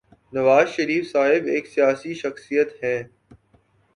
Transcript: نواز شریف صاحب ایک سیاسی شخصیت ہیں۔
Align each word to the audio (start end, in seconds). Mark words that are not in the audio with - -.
نواز 0.33 0.67
شریف 0.69 1.11
صاحب 1.11 1.45
ایک 1.45 1.67
سیاسی 1.67 2.13
شخصیت 2.13 2.83
ہیں۔ 2.83 3.03